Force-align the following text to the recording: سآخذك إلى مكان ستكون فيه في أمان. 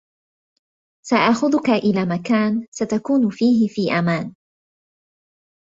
سآخذك 1.05 1.69
إلى 1.69 2.05
مكان 2.05 2.65
ستكون 2.71 3.29
فيه 3.29 3.67
في 3.67 3.91
أمان. 3.99 4.33